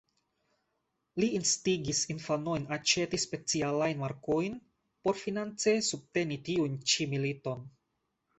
Li 1.23 1.27
instigis 1.39 1.99
infanojn 2.13 2.65
aĉeti 2.77 3.19
specialajn 3.25 4.01
markojn 4.05 4.57
por 5.05 5.21
finance 5.25 5.75
subteni 5.91 6.41
tiun 6.51 6.81
ĉi 6.95 7.09
militon. 7.15 7.63